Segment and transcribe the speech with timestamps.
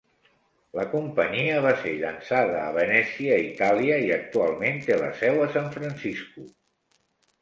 [0.77, 5.69] La companyia va ser llançada a Venècia, Itàlia, i actualment té la seu a San
[5.77, 6.49] Francisco.